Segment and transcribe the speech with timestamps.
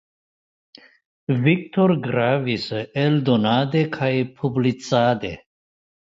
[1.41, 2.65] Victor gravis
[3.01, 5.31] eldonade kaj publicade.